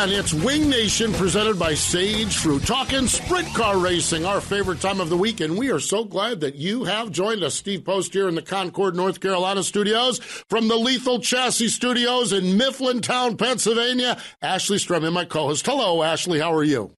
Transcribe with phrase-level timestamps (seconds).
[0.00, 0.24] Hello again.
[0.24, 2.66] It's Wing Nation presented by Sage Fruit.
[2.66, 5.40] Talking sprint car racing, our favorite time of the week.
[5.40, 7.54] And we are so glad that you have joined us.
[7.54, 12.58] Steve Post here in the Concord, North Carolina studios from the Lethal Chassis Studios in
[12.58, 14.18] Mifflintown, Pennsylvania.
[14.40, 15.66] Ashley Stremme, my co host.
[15.66, 16.40] Hello, Ashley.
[16.40, 16.94] How are you?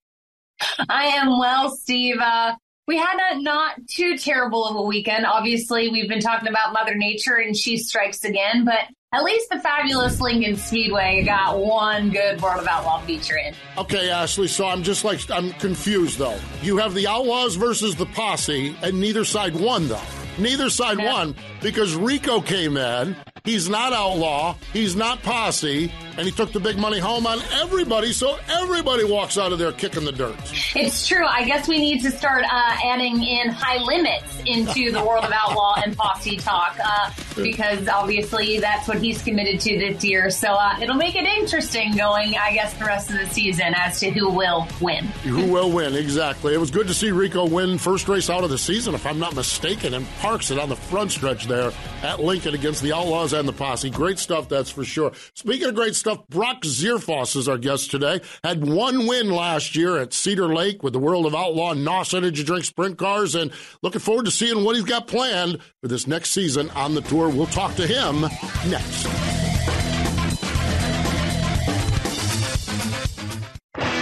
[0.87, 2.19] I am well, Steve.
[2.21, 2.55] Uh,
[2.87, 5.25] we had a not too terrible of a weekend.
[5.25, 9.59] Obviously, we've been talking about Mother Nature and she strikes again, but at least the
[9.59, 13.53] fabulous Lincoln Speedway got one good World of Outlaw feature in.
[13.77, 14.47] Okay, Ashley.
[14.47, 16.37] So I'm just like I'm confused though.
[16.61, 20.01] You have the Outlaws versus the Posse, and neither side won though.
[20.37, 21.13] Neither side Yeah.
[21.13, 23.15] won because Rico came in.
[23.45, 24.55] He's not outlaw.
[24.71, 28.13] He's not posse, and he took the big money home on everybody.
[28.13, 30.37] So everybody walks out of there kicking the dirt.
[30.77, 31.25] It's true.
[31.25, 35.33] I guess we need to start uh, adding in high limits into the World of
[35.33, 40.29] Outlaw and Posse talk uh, because obviously that's what he's committed to this year.
[40.29, 43.99] So uh, it'll make it interesting going, I guess, the rest of the season as
[43.99, 45.03] to who will win.
[45.23, 45.95] Who will win?
[45.95, 46.53] Exactly.
[46.53, 49.19] It was good to see Rico win first race out of the season, if I'm
[49.19, 51.73] not mistaken, and parks it on the front stretch there
[52.03, 53.89] at Lincoln against the Outlaws and the Posse.
[53.89, 55.11] Great stuff, that's for sure.
[55.33, 58.21] Speaking of great stuff, Brock Zearfoss is our guest today.
[58.43, 62.43] Had one win last year at Cedar Lake with the World of Outlaw NOS Energy
[62.43, 66.31] Drink Sprint Cars, and looking forward to seeing what he's got planned for this next
[66.31, 67.29] season on the tour.
[67.29, 68.21] We'll talk to him
[68.69, 69.32] next.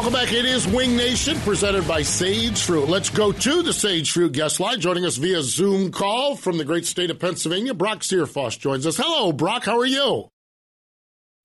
[0.00, 0.32] Welcome back.
[0.32, 2.88] It is Wing Nation presented by Sage Fruit.
[2.88, 4.80] Let's go to the Sage Fruit guest line.
[4.80, 8.96] Joining us via Zoom call from the great state of Pennsylvania, Brock Zearfoss joins us.
[8.96, 9.66] Hello, Brock.
[9.66, 10.30] How are you?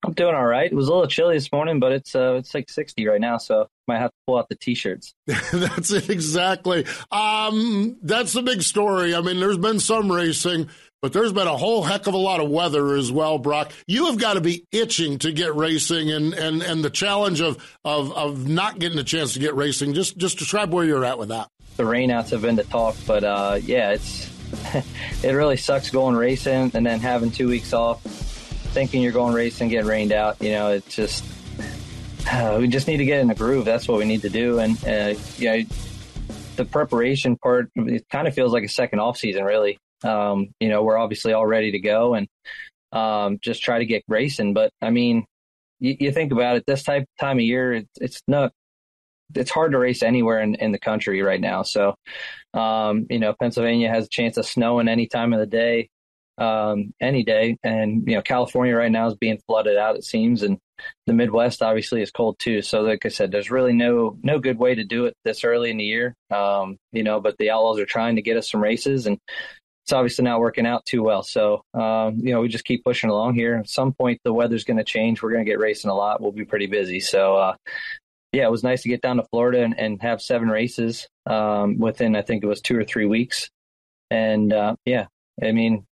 [0.05, 0.71] I'm doing all right.
[0.71, 3.39] It was a little chilly this morning, but it's uh, it's like 60 right now,
[3.39, 5.13] so might have to pull out the t-shirts.
[5.25, 6.85] that's it exactly.
[7.11, 9.15] Um, that's the big story.
[9.15, 10.69] I mean, there's been some racing,
[11.01, 13.71] but there's been a whole heck of a lot of weather as well, Brock.
[13.87, 17.63] You have got to be itching to get racing, and and and the challenge of
[17.83, 19.93] of of not getting a chance to get racing.
[19.93, 21.49] Just just describe where you're at with that.
[21.77, 24.31] The rainouts have been to talk, but uh, yeah, it's
[25.23, 29.69] it really sucks going racing and then having two weeks off, thinking you're going racing,
[29.69, 30.41] getting rained out.
[30.41, 31.23] You know, it's just
[32.31, 33.65] uh, we just need to get in a groove.
[33.65, 35.63] That's what we need to do, and uh, yeah,
[36.55, 39.77] the preparation part it kind of feels like a second off season, really.
[40.03, 42.27] Um, you know, we're obviously all ready to go and
[42.91, 44.53] um, just try to get racing.
[44.53, 45.25] But I mean,
[45.79, 48.51] you, you think about it, this type time of year, it's, it's not.
[49.33, 51.63] It's hard to race anywhere in, in the country right now.
[51.63, 51.95] So,
[52.53, 55.89] um, you know, Pennsylvania has a chance of snowing any time of the day,
[56.37, 59.95] um, any day, and you know, California right now is being flooded out.
[59.95, 60.59] It seems, and
[61.07, 62.61] the Midwest obviously is cold too.
[62.61, 65.71] So, like I said, there's really no no good way to do it this early
[65.71, 66.13] in the year.
[66.29, 69.17] Um, you know, but the Outlaws are trying to get us some races, and
[69.85, 71.21] it's obviously not working out too well.
[71.21, 73.55] So, um, you know, we just keep pushing along here.
[73.55, 75.21] At some point, the weather's going to change.
[75.21, 76.21] We're going to get racing a lot.
[76.21, 76.99] We'll be pretty busy.
[76.99, 77.55] So, uh,
[78.31, 81.77] yeah, it was nice to get down to Florida and, and have seven races um,
[81.77, 83.51] within, I think it was two or three weeks.
[84.09, 85.05] And uh, yeah,
[85.43, 85.85] I mean,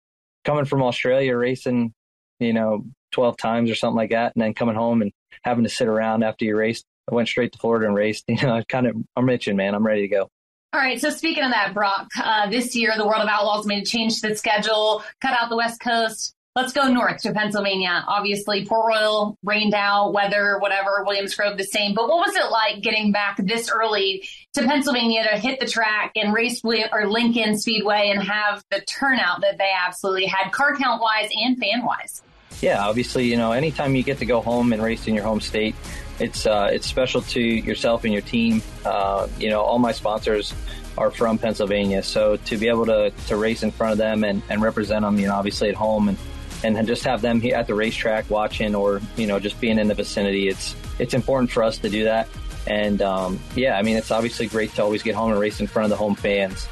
[0.47, 1.93] coming from Australia, racing,
[2.41, 5.12] you know, 12 times or something like that, and then coming home and
[5.43, 8.25] having to sit around after you raced I went straight to Florida and raced.
[8.29, 9.75] You know, I kind of I'm itching, man.
[9.75, 10.29] I'm ready to go.
[10.75, 10.99] All right.
[10.99, 14.23] So speaking of that, Brock, uh, this year the World of Outlaws made a change
[14.23, 16.35] to the schedule, cut out the West Coast.
[16.57, 18.05] Let's go north to Pennsylvania.
[18.07, 21.03] Obviously, Port Royal rained out, weather, whatever.
[21.07, 21.95] Williams Grove the same.
[21.95, 26.13] But what was it like getting back this early to Pennsylvania to hit the track
[26.15, 31.01] and race or Lincoln Speedway and have the turnout that they absolutely had, car count
[31.01, 32.23] wise and fan wise?
[32.61, 35.41] Yeah, obviously, you know, anytime you get to go home and race in your home
[35.41, 35.75] state,
[36.19, 38.62] it's uh, it's special to yourself and your team.
[38.85, 40.55] Uh, you know, all my sponsors
[40.99, 44.43] are from Pennsylvania, so to be able to, to race in front of them and,
[44.50, 46.19] and represent them, you know, obviously at home and
[46.64, 49.94] and just have them at the racetrack watching or you know just being in the
[49.94, 52.29] vicinity, it's it's important for us to do that.
[52.67, 55.67] And um, yeah, I mean, it's obviously great to always get home and race in
[55.67, 56.69] front of the home fans.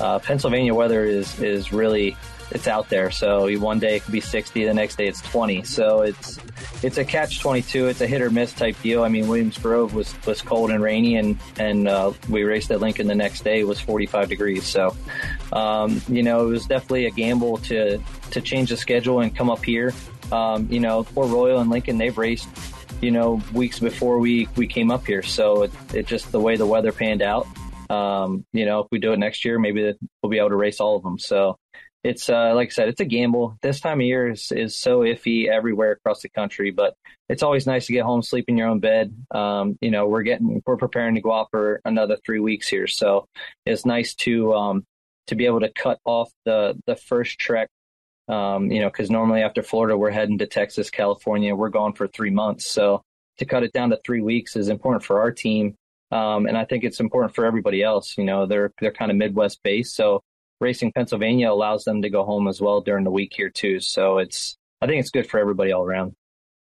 [0.00, 2.16] Uh, Pennsylvania weather is is really
[2.50, 3.10] it's out there.
[3.10, 5.64] So one day it could be 60, the next day it's 20.
[5.64, 6.38] So it's
[6.84, 7.86] it's a catch 22.
[7.86, 9.04] It's a hit or miss type deal.
[9.04, 12.80] I mean, Williams Grove was was cold and rainy, and and uh, we raced at
[12.80, 13.60] Lincoln the next day.
[13.60, 14.64] It was 45 degrees.
[14.64, 14.94] So
[15.52, 17.98] um, you know, it was definitely a gamble to
[18.32, 19.94] to change the schedule and come up here.
[20.30, 22.48] Um, you know, Port Royal and Lincoln they've raced.
[23.00, 25.22] You know, weeks before we, we came up here.
[25.22, 27.46] So it, it just the way the weather panned out.
[27.90, 29.92] Um, you know, if we do it next year, maybe
[30.22, 31.18] we'll be able to race all of them.
[31.18, 31.58] So
[32.04, 33.56] it's uh, like I said, it's a gamble.
[33.62, 36.94] This time of year is, is so iffy everywhere across the country, but
[37.30, 39.16] it's always nice to get home, sleep in your own bed.
[39.30, 42.86] Um, you know, we're getting we're preparing to go out for another three weeks here,
[42.86, 43.26] so
[43.64, 44.84] it's nice to um,
[45.28, 47.70] to be able to cut off the the first trek.
[48.28, 51.54] Um, you know, because normally after Florida, we're heading to Texas, California.
[51.54, 53.02] We're gone for three months, so
[53.38, 55.74] to cut it down to three weeks is important for our team,
[56.10, 58.18] um, and I think it's important for everybody else.
[58.18, 60.22] You know, they're they're kind of Midwest based, so
[60.60, 63.80] Racing Pennsylvania allows them to go home as well during the week here too.
[63.80, 66.14] So it's I think it's good for everybody all around.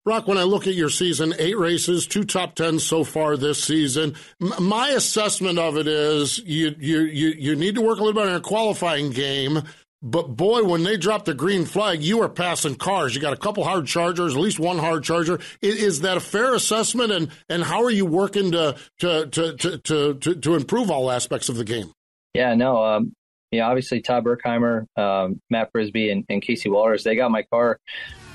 [0.04, 3.64] Rock, when I look at your season, eight races, two top tens so far this
[3.64, 4.16] season.
[4.42, 8.20] M- my assessment of it is you, you you you need to work a little
[8.20, 9.62] bit on your qualifying game.
[10.04, 13.14] But boy, when they drop the green flag, you are passing cars.
[13.14, 15.40] You got a couple hard chargers, at least one hard charger.
[15.62, 17.12] Is, is that a fair assessment?
[17.12, 19.78] And and how are you working to to to to
[20.16, 21.94] to, to improve all aspects of the game?
[22.34, 23.14] Yeah, no, um,
[23.60, 27.80] know, obviously Todd Burkheimer, um, Matt Frisby, and, and, Casey Walters, they got my car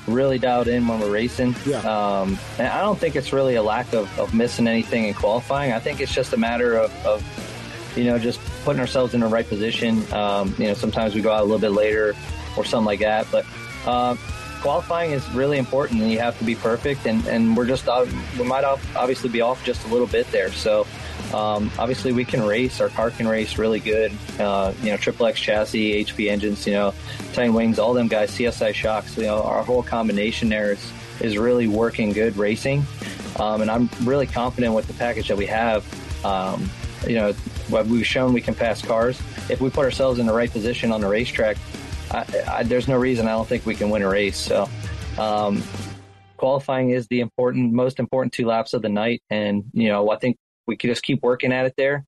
[0.06, 1.54] really dialed in when we're racing.
[1.64, 1.78] Yeah.
[1.78, 5.72] Um, and I don't think it's really a lack of, of, missing anything in qualifying.
[5.72, 9.26] I think it's just a matter of, of you know, just putting ourselves in the
[9.26, 10.10] right position.
[10.12, 12.14] Um, you know, sometimes we go out a little bit later
[12.56, 13.26] or something like that.
[13.32, 13.46] But
[13.86, 14.16] uh,
[14.60, 17.06] qualifying is really important and you have to be perfect.
[17.06, 18.06] And, and we're just, uh,
[18.38, 20.52] we might obviously be off just a little bit there.
[20.52, 20.86] So,
[21.32, 22.80] um, obviously, we can race.
[22.80, 24.12] Our car can race really good.
[24.38, 26.66] Uh, you know, Triple X chassis, HP engines.
[26.66, 26.94] You know,
[27.32, 29.16] Titan wings, all them guys, CSI shocks.
[29.16, 32.84] You know, our whole combination there is is really working good racing.
[33.38, 35.84] Um, and I'm really confident with the package that we have.
[36.24, 36.70] Um,
[37.06, 37.32] you know,
[37.68, 39.20] what we've shown we can pass cars.
[39.48, 41.56] If we put ourselves in the right position on the racetrack,
[42.10, 44.38] I, I, there's no reason I don't think we can win a race.
[44.38, 44.68] So,
[45.18, 45.62] um,
[46.36, 49.22] qualifying is the important, most important two laps of the night.
[49.30, 52.04] And, you know, I think we could just keep working at it there.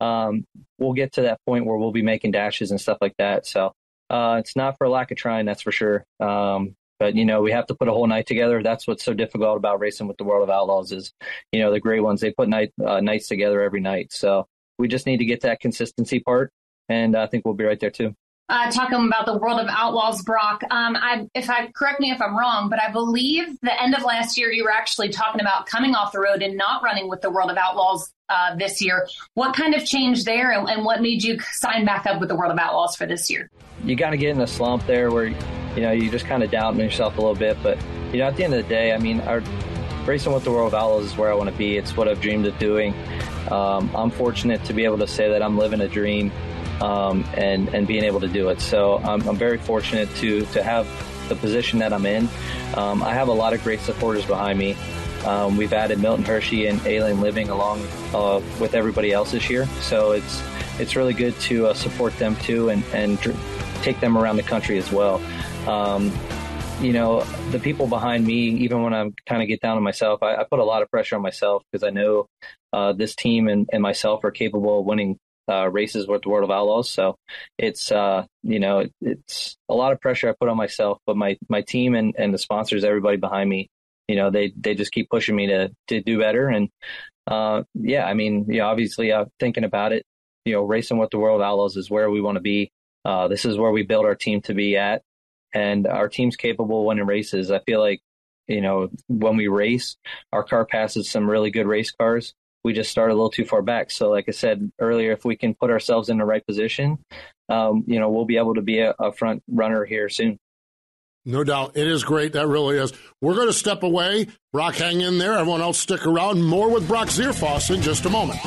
[0.00, 0.44] Um,
[0.78, 3.46] we'll get to that point where we'll be making dashes and stuff like that.
[3.46, 3.72] So
[4.10, 6.04] uh, it's not for lack of trying, that's for sure.
[6.20, 8.62] Um, but you know, we have to put a whole night together.
[8.62, 11.12] That's what's so difficult about racing with the World of Outlaws is,
[11.50, 14.12] you know, the great ones they put night uh, nights together every night.
[14.12, 14.46] So
[14.78, 16.52] we just need to get that consistency part,
[16.88, 18.14] and I think we'll be right there too
[18.52, 20.62] uh, talking about the world of outlaws, Brock.
[20.70, 24.02] Um, I, if I correct me if I'm wrong, but I believe the end of
[24.02, 27.22] last year you were actually talking about coming off the road and not running with
[27.22, 29.08] the world of outlaws uh, this year.
[29.32, 32.36] What kind of change there, and, and, what made you sign back up with the
[32.36, 33.48] world of outlaws for this year?
[33.84, 36.50] You got to get in a slump there where you know you just kind of
[36.50, 37.78] doubt yourself a little bit, but
[38.12, 39.42] you know at the end of the day, I mean, our
[40.04, 41.78] racing with the world of outlaws is where I want to be.
[41.78, 42.94] It's what I've dreamed of doing.
[43.50, 46.30] Um, I'm fortunate to be able to say that I'm living a dream
[46.82, 48.60] um, and and being able to do it.
[48.60, 50.86] So I'm, I'm, very fortunate to to have
[51.28, 52.28] the position that I'm in.
[52.74, 54.76] Um, I have a lot of great supporters behind me.
[55.24, 59.66] Um, we've added Milton Hershey and Alien Living along uh, with everybody else this year,
[59.80, 60.42] so it's
[60.80, 63.38] it's really good to uh, support them too and and dr-
[63.82, 65.22] take them around the country as well.
[65.66, 66.12] Um,
[66.80, 67.22] you know,
[67.52, 70.44] the people behind me, even when I'm kind of get down on myself, I, I,
[70.44, 72.26] put a lot of pressure on myself because I know
[72.72, 76.44] uh, this team and, and myself are capable of winning uh, races with the World
[76.44, 76.90] of Outlaws.
[76.90, 77.16] So
[77.58, 81.16] it's uh, you know it, it's a lot of pressure I put on myself, but
[81.16, 83.68] my my team and, and the sponsors, everybody behind me,
[84.08, 86.48] you know they they just keep pushing me to to do better.
[86.48, 86.68] And
[87.26, 90.04] uh, yeah, I mean, yeah, obviously, uh, thinking about it,
[90.44, 92.70] you know, racing with the World of Outlaws is where we want to be.
[93.04, 95.02] Uh, this is where we build our team to be at,
[95.52, 97.50] and our team's capable winning races.
[97.50, 98.00] I feel like
[98.48, 99.96] you know, when we race,
[100.32, 102.34] our car passes some really good race cars.
[102.64, 103.90] We just start a little too far back.
[103.90, 106.98] So, like I said earlier, if we can put ourselves in the right position,
[107.48, 110.38] um, you know, we'll be able to be a, a front runner here soon.
[111.24, 111.76] No doubt.
[111.76, 112.32] It is great.
[112.32, 112.92] That really is.
[113.20, 114.26] We're going to step away.
[114.52, 115.34] Brock, hang in there.
[115.34, 116.42] Everyone else, stick around.
[116.42, 118.40] More with Brock Zearfoss in just a moment.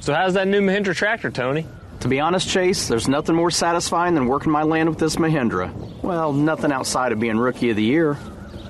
[0.00, 1.66] So, how's that new Mahindra tractor, Tony?
[2.00, 5.72] To be honest, Chase, there's nothing more satisfying than working my land with this Mahindra.
[6.02, 8.18] Well, nothing outside of being Rookie of the Year,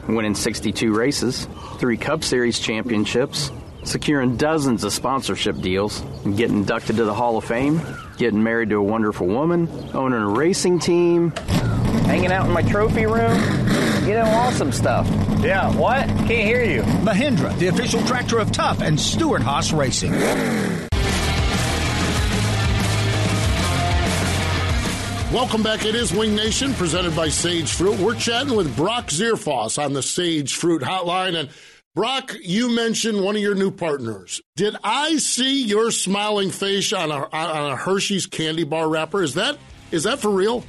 [0.09, 1.47] winning 62 races,
[1.79, 3.51] three Cup Series championships,
[3.85, 6.01] securing dozens of sponsorship deals,
[6.37, 7.81] getting inducted to the Hall of Fame,
[8.19, 11.31] getting married to a wonderful woman, owning a racing team,
[12.07, 13.39] hanging out in my trophy room,
[14.07, 15.07] you know, awesome stuff.
[15.41, 16.07] Yeah, what?
[16.07, 16.83] Can't hear you.
[16.83, 20.13] Mahindra, the official tractor of Tough and Stewart Haas Racing.
[25.33, 25.87] Welcome back.
[25.87, 27.99] It is Wing Nation presented by Sage Fruit.
[27.99, 31.35] We're chatting with Brock Zearfoss on the Sage Fruit Hotline.
[31.35, 31.49] And
[31.95, 34.43] Brock, you mentioned one of your new partners.
[34.57, 39.23] Did I see your smiling face on a on a Hershey's candy bar wrapper?
[39.23, 39.57] Is that
[39.91, 40.67] is that for real?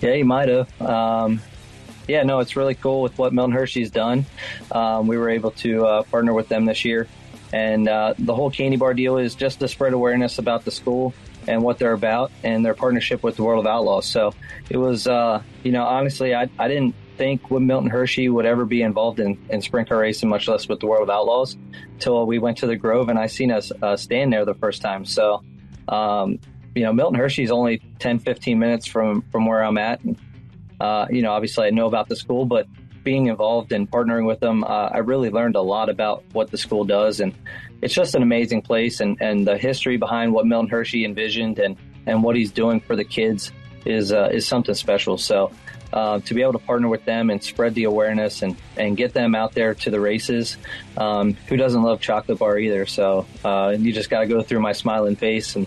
[0.00, 0.82] Yeah, you might have.
[0.82, 1.40] Um,
[2.08, 4.26] yeah, no, it's really cool with what Milton Hershey's done.
[4.72, 7.06] Um, we were able to uh, partner with them this year,
[7.52, 11.14] and uh, the whole candy bar deal is just to spread awareness about the school
[11.46, 14.06] and what they're about and their partnership with the World of Outlaws.
[14.06, 14.34] So
[14.68, 18.82] it was, uh, you know, honestly, I, I didn't think Milton Hershey would ever be
[18.82, 21.56] involved in, in sprint car racing, much less with the World of Outlaws,
[21.92, 24.80] until we went to the Grove and I seen us uh, stand there the first
[24.80, 25.04] time.
[25.04, 25.42] So,
[25.88, 26.38] um,
[26.74, 30.02] you know, Milton Hershey's only 10, 15 minutes from, from where I'm at.
[30.02, 30.16] And,
[30.80, 32.66] uh, you know, obviously I know about the school, but
[33.04, 36.58] being involved and partnering with them, uh, I really learned a lot about what the
[36.58, 37.34] school does and
[37.82, 41.76] it's just an amazing place and, and the history behind what Milton Hershey envisioned and,
[42.06, 43.52] and what he's doing for the kids
[43.86, 45.16] is uh, is something special.
[45.16, 45.50] So
[45.92, 49.12] uh, to be able to partner with them and spread the awareness and, and get
[49.12, 50.56] them out there to the races.
[50.96, 52.86] Um, who doesn't love chocolate bar either?
[52.86, 55.66] So uh, you just got to go through my smiling face and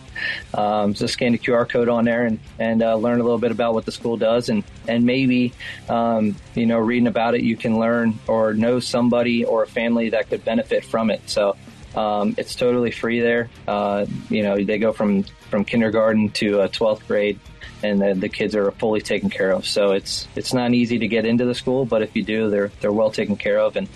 [0.53, 3.51] um, just scan the QR code on there and, and uh, learn a little bit
[3.51, 4.49] about what the school does.
[4.49, 5.53] And, and maybe,
[5.89, 10.09] um, you know, reading about it, you can learn or know somebody or a family
[10.09, 11.29] that could benefit from it.
[11.29, 11.57] So
[11.95, 13.49] um, it's totally free there.
[13.67, 17.39] Uh, you know, they go from, from kindergarten to uh, 12th grade,
[17.83, 19.67] and the, the, kids are fully taken care of.
[19.67, 22.71] So it's it's not easy to get into the school, but if you do, they're
[22.79, 23.75] they're well taken care of.
[23.75, 23.89] And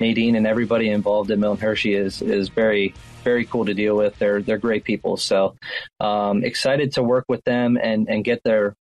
[0.00, 4.18] Nadine and everybody involved in Milton Hershey is is very very cool to deal with.
[4.18, 5.16] They're they're great people.
[5.16, 5.56] So
[6.00, 8.74] um, excited to work with them and and get their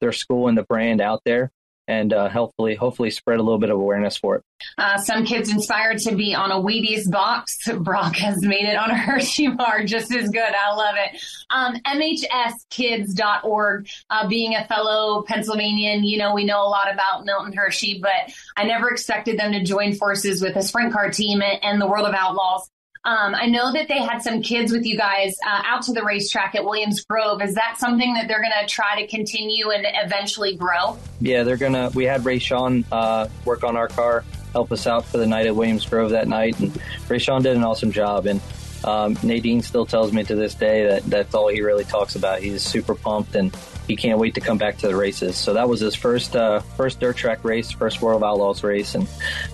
[0.00, 1.50] their school and the brand out there
[1.92, 4.44] and uh, hopefully hopefully spread a little bit of awareness for it.
[4.78, 7.68] Uh, some kids inspired to be on a Wheaties box.
[7.80, 10.42] Brock has made it on a Hershey bar just as good.
[10.42, 11.22] I love it.
[11.50, 13.88] Um, MHSkids.org.
[14.08, 18.32] Uh, being a fellow Pennsylvanian, you know we know a lot about Milton Hershey, but
[18.56, 22.08] I never expected them to join forces with a sprint car team and the World
[22.08, 22.68] of Outlaws.
[23.04, 26.04] Um, I know that they had some kids with you guys uh, out to the
[26.04, 27.42] racetrack at Williams Grove.
[27.42, 30.96] Is that something that they're going to try to continue and eventually grow?
[31.20, 31.90] Yeah, they're going to.
[31.96, 35.46] We had Ray Sean uh, work on our car, help us out for the night
[35.46, 38.26] at Williams Grove that night, and Ray Sean did an awesome job.
[38.26, 38.40] And
[38.84, 42.40] um, Nadine still tells me to this day that that's all he really talks about.
[42.40, 43.56] He's super pumped and
[43.88, 45.36] he can't wait to come back to the races.
[45.36, 48.94] So that was his first uh, first dirt track race, first World of Outlaws race,
[48.94, 49.08] and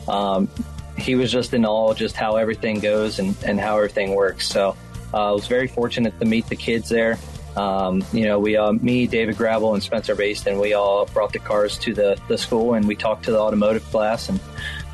[0.06, 0.50] um,
[0.98, 4.48] he was just in awe just how everything goes and, and how everything works.
[4.48, 4.76] So
[5.14, 7.18] uh, I was very fortunate to meet the kids there.
[7.56, 11.38] Um, you know, we, uh, me, David Gravel, and Spencer Bayston, we all brought the
[11.38, 14.28] cars to the, the school and we talked to the automotive class.
[14.28, 14.38] And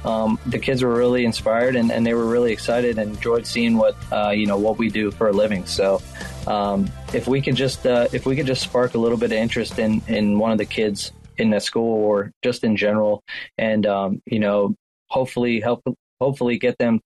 [0.05, 3.77] um, the kids were really inspired and, and, they were really excited and enjoyed seeing
[3.77, 5.67] what, uh, you know, what we do for a living.
[5.67, 6.03] So
[6.47, 9.39] um, if we could just, uh, if we could just spark a little bit of
[9.39, 13.23] interest in, in one of the kids in the school or just in general,
[13.59, 14.75] and, um, you know,
[15.15, 15.83] hopefully help
[16.21, 17.01] hopefully get them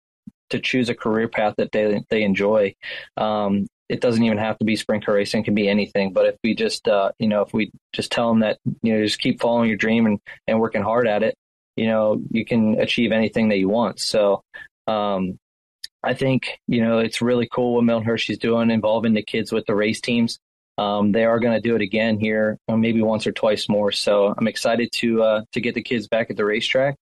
[0.50, 2.74] to choose a career path that they they enjoy.
[3.16, 6.12] Um, it doesn't even have to be sprint car racing; it can be anything.
[6.12, 9.04] But if we just uh, you know if we just tell them that you know
[9.04, 11.34] just keep following your dream and and working hard at it,
[11.76, 14.00] you know you can achieve anything that you want.
[14.00, 14.42] So.
[14.86, 15.38] Um,
[16.00, 19.66] I think you know it's really cool what Milton Hershey's doing, involving the kids with
[19.66, 20.38] the race teams.
[20.78, 23.90] Um, they are going to do it again here, maybe once or twice more.
[23.90, 26.94] So I'm excited to uh, to get the kids back at the racetrack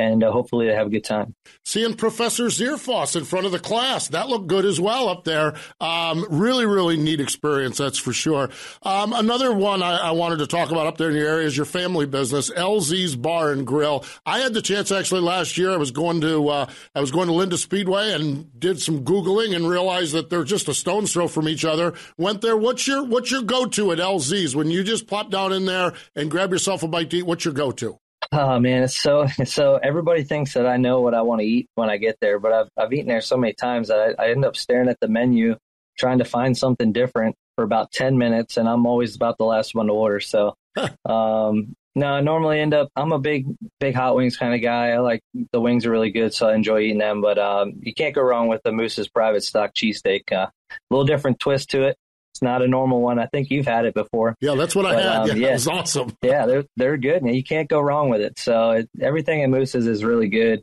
[0.00, 1.34] and uh, hopefully they have a good time.
[1.66, 5.54] Seeing Professor Zearfoss in front of the class, that looked good as well up there.
[5.78, 8.48] Um, really, really neat experience, that's for sure.
[8.82, 11.56] Um, another one I, I, wanted to talk about up there in your area is
[11.56, 14.04] your family business, LZ's Bar and Grill.
[14.24, 15.70] I had the chance actually last year.
[15.70, 19.54] I was going to uh, I was going to Lincoln Speedway and did some googling
[19.54, 21.92] and realized that they're just a stone's throw from each other.
[22.16, 22.56] Went there.
[22.56, 25.92] What's your what's your go to at LZ's when you just plop down in there
[26.16, 27.26] and grab yourself a bite to eat?
[27.26, 27.98] What's your go to?
[28.32, 29.76] Oh man, it's so so.
[29.76, 32.52] Everybody thinks that I know what I want to eat when I get there, but
[32.52, 35.08] I've I've eaten there so many times that I, I end up staring at the
[35.08, 35.56] menu,
[35.98, 39.74] trying to find something different for about ten minutes, and I'm always about the last
[39.74, 40.20] one to order.
[40.20, 40.54] So,
[41.04, 42.88] um, no, I normally end up.
[42.94, 43.46] I'm a big
[43.80, 44.90] big hot wings kind of guy.
[44.90, 45.22] I like
[45.52, 47.22] the wings are really good, so I enjoy eating them.
[47.22, 50.30] But um, you can't go wrong with the Moose's Private Stock cheesesteak.
[50.30, 51.96] Uh, a little different twist to it.
[52.32, 53.18] It's not a normal one.
[53.18, 54.36] I think you've had it before.
[54.40, 55.16] Yeah, that's what but, I had.
[55.22, 56.16] Um, yeah, yeah, it was awesome.
[56.22, 57.26] yeah, they're they're good.
[57.26, 58.38] You can't go wrong with it.
[58.38, 60.62] So it, everything at Moose's is really good.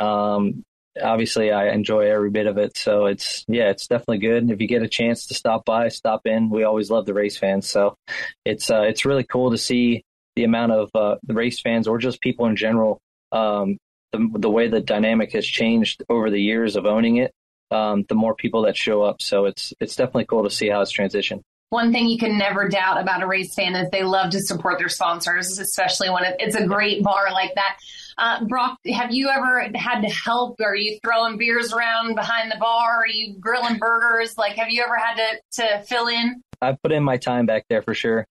[0.00, 0.64] Um,
[1.02, 2.76] obviously, I enjoy every bit of it.
[2.76, 4.42] So it's yeah, it's definitely good.
[4.42, 6.50] And If you get a chance to stop by, stop in.
[6.50, 7.68] We always love the race fans.
[7.68, 7.96] So
[8.44, 10.04] it's uh, it's really cool to see
[10.36, 13.00] the amount of uh, the race fans or just people in general.
[13.32, 13.76] Um,
[14.12, 17.32] the, the way the dynamic has changed over the years of owning it
[17.70, 19.22] um, the more people that show up.
[19.22, 21.42] So it's it's definitely cool to see how it's transitioned.
[21.70, 24.78] One thing you can never doubt about a race fan is they love to support
[24.78, 27.76] their sponsors, especially when it's a great bar like that.
[28.16, 30.60] Uh, Brock, have you ever had to help?
[30.60, 33.02] Are you throwing beers around behind the bar?
[33.02, 34.38] Are you grilling burgers?
[34.38, 36.42] Like, have you ever had to, to fill in?
[36.60, 38.26] I put in my time back there for sure.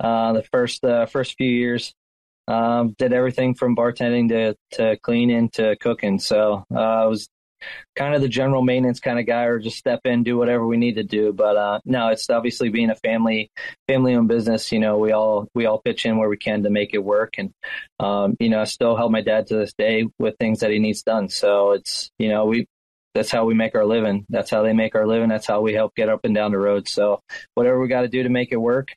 [0.00, 1.94] Uh, the first uh, first few years,
[2.48, 6.18] um, did everything from bartending to to cleaning to cooking.
[6.18, 7.28] So uh, I was
[7.96, 10.76] kind of the general maintenance kind of guy or just step in, do whatever we
[10.76, 11.32] need to do.
[11.32, 13.50] But, uh, no, it's obviously being a family,
[13.88, 14.72] family owned business.
[14.72, 17.34] You know, we all, we all pitch in where we can to make it work.
[17.38, 17.52] And,
[17.98, 20.78] um, you know, I still help my dad to this day with things that he
[20.78, 21.28] needs done.
[21.28, 22.66] So it's, you know, we,
[23.14, 24.24] that's how we make our living.
[24.28, 25.28] That's how they make our living.
[25.28, 26.88] That's how we help get up and down the road.
[26.88, 27.20] So
[27.54, 28.88] whatever we got to do to make it work.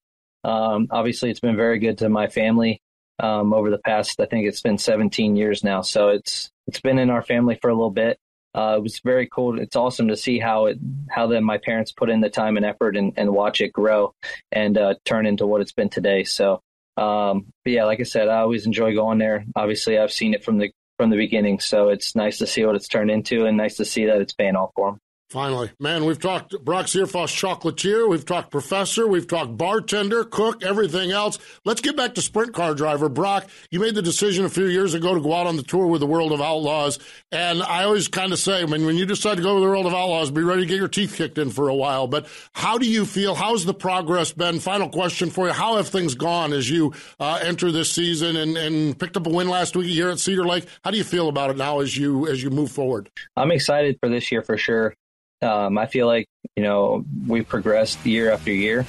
[0.43, 2.79] Um, obviously it's been very good to my family.
[3.19, 5.81] Um, over the past, I think it's been 17 years now.
[5.81, 8.17] So it's, it's been in our family for a little bit
[8.55, 9.59] uh, it was very cool.
[9.59, 10.77] It's awesome to see how it
[11.09, 14.13] how then my parents put in the time and effort and, and watch it grow
[14.51, 16.23] and uh, turn into what it's been today.
[16.23, 16.61] So,
[16.97, 19.45] um, but yeah, like I said, I always enjoy going there.
[19.55, 22.75] Obviously, I've seen it from the from the beginning, so it's nice to see what
[22.75, 24.99] it's turned into and nice to see that it's paying off for them.
[25.33, 31.09] Finally, man, we've talked Brock Zearfoss chocolatier, we've talked professor, we've talked bartender, cook, everything
[31.09, 31.39] else.
[31.65, 33.09] Let's get back to sprint car driver.
[33.09, 35.87] Brock, you made the decision a few years ago to go out on the tour
[35.87, 36.99] with the World of Outlaws.
[37.31, 39.87] And I always kind of say, when, when you decide to go with the World
[39.87, 42.05] of Outlaws, be ready to get your teeth kicked in for a while.
[42.05, 43.33] But how do you feel?
[43.33, 44.59] How's the progress been?
[44.59, 45.53] Final question for you.
[45.53, 49.31] How have things gone as you uh, enter this season and, and picked up a
[49.31, 50.67] win last week here at Cedar Lake?
[50.83, 53.09] How do you feel about it now as you as you move forward?
[53.35, 54.93] I'm excited for this year for sure.
[55.41, 58.85] Um, I feel like you know we've progressed year after year,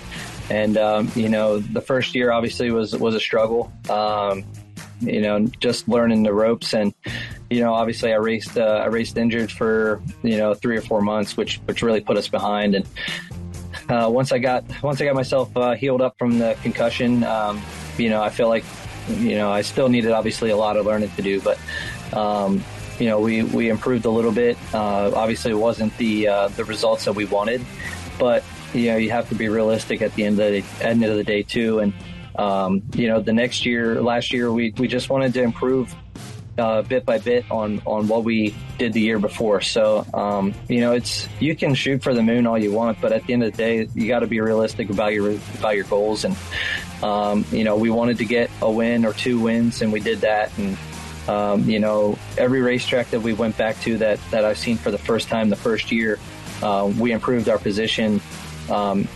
[0.50, 3.72] and um, you know the first year obviously was was a struggle.
[3.90, 4.44] Um,
[5.00, 6.94] you know, just learning the ropes, and
[7.50, 11.00] you know, obviously I raced uh, I raced injured for you know three or four
[11.00, 12.74] months, which which really put us behind.
[12.74, 12.86] And
[13.88, 17.60] uh, once I got once I got myself uh, healed up from the concussion, um,
[17.98, 18.64] you know, I feel like
[19.08, 21.58] you know I still needed obviously a lot of learning to do, but
[22.12, 22.64] um,
[22.98, 24.56] you know, we, we improved a little bit.
[24.72, 27.64] Uh, obviously, it wasn't the uh, the results that we wanted,
[28.18, 31.16] but you know, you have to be realistic at the end of the end of
[31.16, 31.80] the day too.
[31.80, 31.92] And
[32.36, 35.94] um, you know, the next year, last year, we we just wanted to improve
[36.58, 39.60] uh, bit by bit on on what we did the year before.
[39.60, 43.12] So um, you know, it's you can shoot for the moon all you want, but
[43.12, 45.84] at the end of the day, you got to be realistic about your about your
[45.84, 46.24] goals.
[46.24, 46.36] And
[47.02, 50.20] um, you know, we wanted to get a win or two wins, and we did
[50.20, 50.56] that.
[50.58, 50.76] And
[51.28, 54.90] um, you know, every racetrack that we went back to that, that I've seen for
[54.90, 56.18] the first time the first year,
[56.62, 58.20] uh, we improved our position
[58.70, 59.08] um,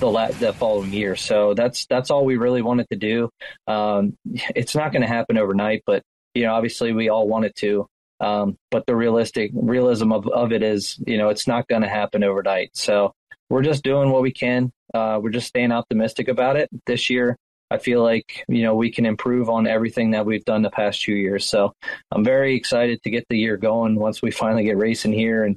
[0.00, 1.16] the la- the following year.
[1.16, 3.30] So that's that's all we really wanted to do.
[3.66, 4.16] Um,
[4.54, 6.02] it's not going to happen overnight, but
[6.34, 7.86] you know, obviously we all wanted to.
[8.20, 11.88] Um, but the realistic realism of, of it is, you know, it's not going to
[11.88, 12.70] happen overnight.
[12.74, 13.14] So
[13.48, 14.72] we're just doing what we can.
[14.92, 16.68] Uh, we're just staying optimistic about it.
[16.86, 17.36] This year,
[17.70, 21.02] I feel like, you know, we can improve on everything that we've done the past
[21.02, 21.46] two years.
[21.46, 21.72] So
[22.10, 25.56] I'm very excited to get the year going once we finally get racing here and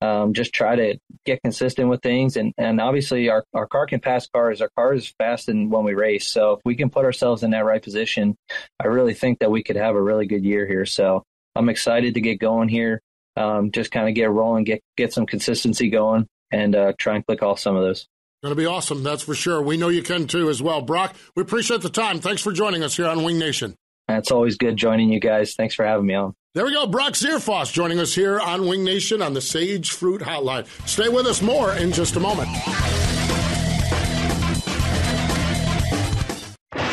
[0.00, 2.36] um, just try to get consistent with things.
[2.36, 4.60] And, and obviously our, our car can pass cars.
[4.60, 6.28] Our car is fast and when we race.
[6.28, 8.34] So if we can put ourselves in that right position,
[8.80, 10.84] I really think that we could have a really good year here.
[10.84, 11.22] So
[11.54, 13.00] I'm excited to get going here.
[13.36, 17.24] Um, just kind of get rolling, get, get some consistency going and uh, try and
[17.24, 18.06] click off some of those.
[18.42, 19.62] Going to be awesome, that's for sure.
[19.62, 20.82] We know you can too as well.
[20.82, 22.18] Brock, we appreciate the time.
[22.18, 23.76] Thanks for joining us here on Wing Nation.
[24.08, 25.54] It's always good joining you guys.
[25.54, 26.34] Thanks for having me on.
[26.54, 26.88] There we go.
[26.88, 30.66] Brock Zearfoss joining us here on Wing Nation on the Sage Fruit Hotline.
[30.88, 32.48] Stay with us more in just a moment.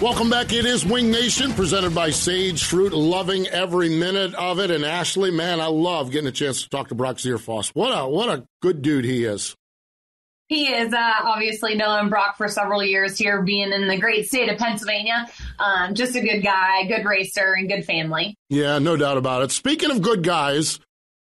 [0.00, 0.50] Welcome back.
[0.54, 2.94] It is Wing Nation presented by Sage Fruit.
[2.94, 4.70] Loving every minute of it.
[4.70, 7.68] And Ashley, man, I love getting a chance to talk to Brock Zearfoss.
[7.74, 9.54] What a what a good dude he is.
[10.48, 14.48] He is uh, obviously known Brock for several years here, being in the great state
[14.48, 15.28] of Pennsylvania.
[15.58, 18.34] Um, just a good guy, good racer, and good family.
[18.48, 19.50] Yeah, no doubt about it.
[19.50, 20.80] Speaking of good guys,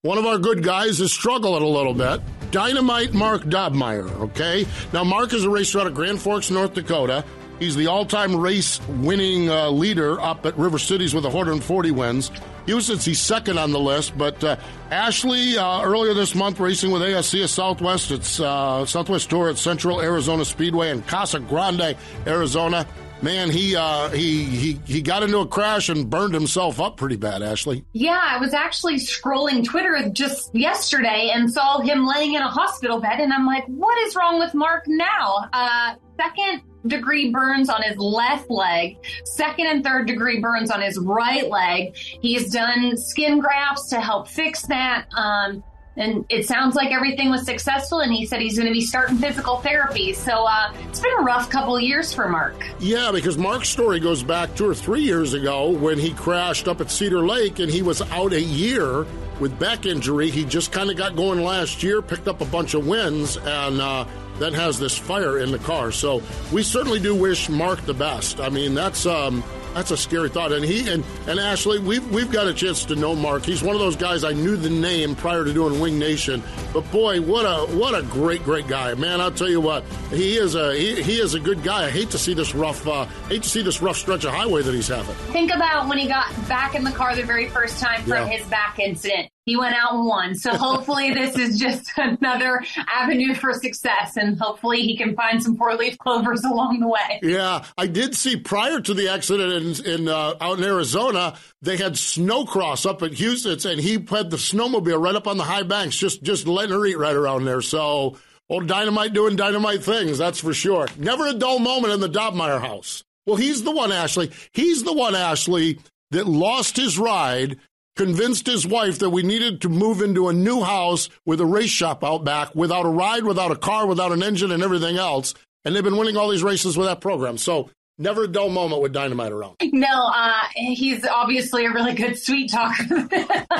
[0.02, 2.20] one of our good guys is struggling a little bit.
[2.50, 4.66] Dynamite Mark Dobmeier, okay?
[4.92, 7.24] Now, Mark is a racer out of Grand Forks, North Dakota.
[7.59, 12.31] He's the all-time race winning uh, leader up at River Cities with 140 wins.
[12.66, 14.57] Houston's he's second on the list, but uh,
[14.90, 18.11] Ashley uh, earlier this month racing with ASC at Southwest.
[18.11, 22.87] It's uh, Southwest Tour at Central Arizona Speedway in Casa Grande, Arizona.
[23.23, 27.16] Man, he uh, he he he got into a crash and burned himself up pretty
[27.16, 27.42] bad.
[27.42, 27.85] Ashley.
[27.92, 33.01] Yeah, I was actually scrolling Twitter just yesterday and saw him laying in a hospital
[33.01, 35.49] bed, and I'm like, what is wrong with Mark now?
[35.53, 40.98] Uh, second degree burns on his left leg, second and third degree burns on his
[40.98, 41.96] right leg.
[41.96, 45.06] He's done skin grafts to help fix that.
[45.16, 45.62] Um,
[45.98, 49.16] and it sounds like everything was successful and he said he's going to be starting
[49.16, 53.68] physical therapy so uh, it's been a rough couple years for mark yeah because mark's
[53.68, 57.58] story goes back two or three years ago when he crashed up at cedar lake
[57.58, 59.04] and he was out a year
[59.40, 62.74] with back injury he just kind of got going last year picked up a bunch
[62.74, 64.04] of wins and uh,
[64.38, 65.92] that has this fire in the car.
[65.92, 66.22] So
[66.53, 68.40] we certainly do wish Mark the best.
[68.40, 69.42] I mean, that's um,
[69.74, 70.53] that's a scary thought.
[70.53, 73.44] And he and, and Ashley, we've we've got a chance to know Mark.
[73.44, 76.42] He's one of those guys I knew the name prior to doing Wing Nation.
[76.72, 79.20] But boy, what a what a great great guy, man!
[79.20, 81.87] I'll tell you what, he is a he, he is a good guy.
[81.87, 84.62] I hate to see this rough uh, hate to see this rough stretch of highway
[84.62, 85.14] that he's having.
[85.33, 88.27] Think about when he got back in the car the very first time from yeah.
[88.27, 90.34] his back incident he went out and won.
[90.34, 95.56] So hopefully this is just another avenue for success and hopefully he can find some
[95.56, 97.20] four leaf clovers along the way.
[97.22, 101.78] Yeah, I did see prior to the accident in, in uh, out in Arizona, they
[101.78, 105.62] had snowcross up at Houston and he had the snowmobile right up on the high
[105.62, 107.62] banks, just, just letting her eat right around there.
[107.62, 108.18] So
[108.50, 110.88] old Dynamite doing dynamite things, that's for sure.
[110.98, 113.02] Never a dull moment in the Dobmeier house.
[113.26, 114.30] Well, he's the one, Ashley.
[114.52, 115.78] He's the one, Ashley,
[116.11, 117.58] that lost his ride
[117.98, 121.68] convinced his wife that we needed to move into a new house with a race
[121.68, 125.34] shop out back without a ride, without a car, without an engine, and everything else.
[125.64, 127.37] And they've been winning all these races with that program.
[127.37, 127.68] So
[128.00, 129.56] Never a dull moment with Dynamite around.
[129.61, 132.84] No, uh, he's obviously a really good sweet talker.
[133.11, 133.50] but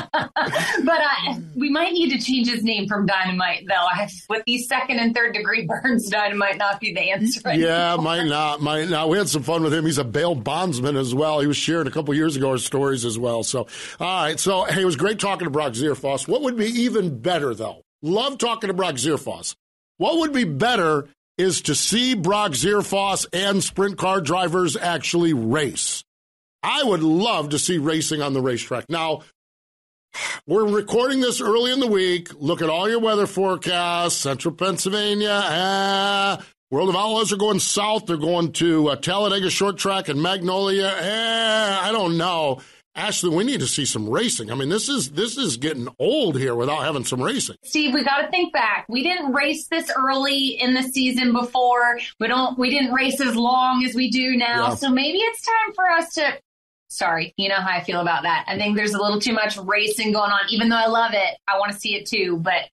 [0.87, 3.85] uh, we might need to change his name from Dynamite, though.
[4.29, 7.53] With these second and third degree burns, Dynamite not be the answer.
[7.53, 9.09] Yeah, might not, might not.
[9.09, 9.85] We had some fun with him.
[9.85, 11.41] He's a bail bondsman as well.
[11.41, 13.43] He was sharing a couple years ago his stories as well.
[13.43, 13.67] So,
[13.99, 14.39] all right.
[14.39, 16.29] So, hey, it was great talking to Brock Zearfoss.
[16.29, 17.81] What would be even better, though?
[18.01, 19.55] Love talking to Brock Zearfoss.
[19.97, 26.03] What would be better is to see Brock Zearfoss and sprint car drivers actually race.
[26.61, 28.89] I would love to see racing on the racetrack.
[28.89, 29.21] Now,
[30.45, 32.29] we're recording this early in the week.
[32.35, 34.17] Look at all your weather forecasts.
[34.17, 38.05] Central Pennsylvania, ah, World of Outlaws are going south.
[38.05, 40.87] They're going to uh, Talladega Short Track and Magnolia.
[40.87, 42.59] Eh, I don't know.
[42.95, 44.51] Ashley, we need to see some racing.
[44.51, 47.55] I mean, this is this is getting old here without having some racing.
[47.63, 48.85] Steve, we got to think back.
[48.89, 51.99] We didn't race this early in the season before.
[52.19, 52.57] We don't.
[52.57, 54.69] We didn't race as long as we do now.
[54.69, 54.75] Yeah.
[54.75, 56.39] So maybe it's time for us to.
[56.91, 58.45] Sorry, you know how I feel about that.
[58.47, 60.41] I think there's a little too much racing going on.
[60.49, 62.37] Even though I love it, I want to see it too.
[62.37, 62.63] But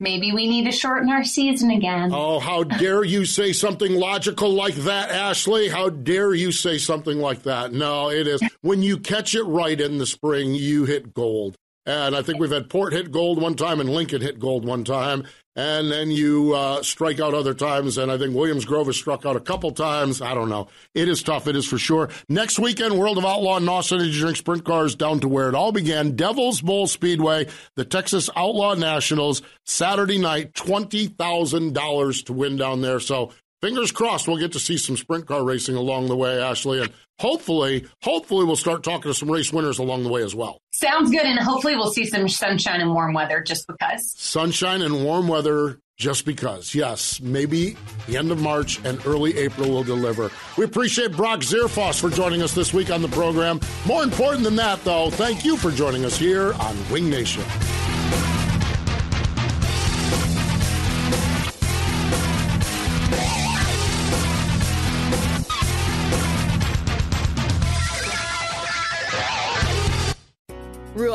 [0.00, 2.12] Maybe we need to shorten our season again.
[2.14, 5.68] Oh, how dare you say something logical like that, Ashley?
[5.68, 7.72] How dare you say something like that?
[7.72, 8.40] No, it is.
[8.60, 11.56] When you catch it right in the spring, you hit gold.
[11.88, 14.84] And I think we've had Port hit gold one time and Lincoln hit gold one
[14.84, 15.24] time.
[15.56, 17.96] And then you uh, strike out other times.
[17.96, 20.20] And I think Williams Grove has struck out a couple times.
[20.20, 20.68] I don't know.
[20.94, 21.48] It is tough.
[21.48, 22.10] It is for sure.
[22.28, 25.54] Next weekend, World of Outlaw and NOS Energy Drink Sprint Cars down to where it
[25.54, 26.14] all began.
[26.14, 33.00] Devil's Bowl Speedway, the Texas Outlaw Nationals, Saturday night, $20,000 to win down there.
[33.00, 36.80] So fingers crossed we'll get to see some sprint car racing along the way, Ashley.
[36.80, 40.60] And hopefully, hopefully we'll start talking to some race winners along the way as well.
[40.72, 41.24] Sounds good.
[41.24, 44.12] And hopefully we'll see some sunshine and warm weather just because.
[44.16, 46.74] Sunshine and warm weather just because.
[46.74, 50.30] Yes, maybe the end of March and early April will deliver.
[50.56, 53.60] We appreciate Brock Zearfoss for joining us this week on the program.
[53.84, 57.42] More important than that, though, thank you for joining us here on Wing Nation.